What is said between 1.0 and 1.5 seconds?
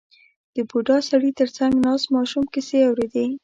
سړي تر